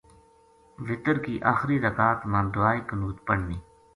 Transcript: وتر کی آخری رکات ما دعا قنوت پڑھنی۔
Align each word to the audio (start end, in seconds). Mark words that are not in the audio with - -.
وتر 0.87 1.17
کی 1.25 1.35
آخری 1.51 1.77
رکات 1.85 2.19
ما 2.31 2.41
دعا 2.55 2.71
قنوت 2.87 3.17
پڑھنی۔ 3.27 3.57